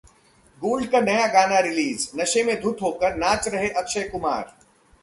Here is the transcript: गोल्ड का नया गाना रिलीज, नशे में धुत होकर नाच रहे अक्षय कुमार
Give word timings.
गोल्ड 0.61 0.89
का 0.91 0.99
नया 1.01 1.27
गाना 1.27 1.59
रिलीज, 1.59 2.09
नशे 2.15 2.43
में 2.43 2.59
धुत 2.61 2.81
होकर 2.81 3.15
नाच 3.15 3.47
रहे 3.47 3.69
अक्षय 3.69 4.09
कुमार 4.09 4.53